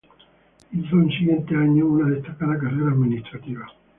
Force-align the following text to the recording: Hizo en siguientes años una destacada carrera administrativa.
Hizo 0.71 0.95
en 0.99 1.09
siguientes 1.11 1.55
años 1.55 1.87
una 1.87 2.09
destacada 2.09 2.57
carrera 2.57 2.87
administrativa. 2.91 3.67